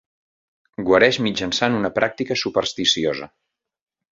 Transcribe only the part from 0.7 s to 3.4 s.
Guareix mitjançant una pràctica supersticiosa.